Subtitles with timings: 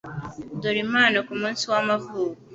[0.61, 2.39] Dore impano kumunsi wamavuko.